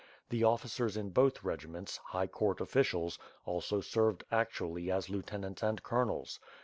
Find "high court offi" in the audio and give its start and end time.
2.05-2.79